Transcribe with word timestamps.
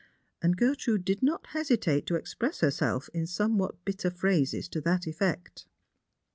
And 0.41 0.57
Gertrude 0.57 1.05
did 1.05 1.21
not 1.21 1.45
hesitate 1.51 2.07
to 2.07 2.15
express 2.15 2.61
herself 2.61 3.07
in 3.13 3.27
somewhat 3.27 3.85
bitter 3.85 4.09
phrases 4.09 4.67
to 4.69 4.81
that 4.81 5.01
efi'ect. 5.03 5.65